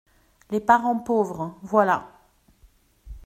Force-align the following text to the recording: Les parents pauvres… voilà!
Les 0.49 0.59
parents 0.59 0.97
pauvres… 0.97 1.55
voilà! 1.61 2.09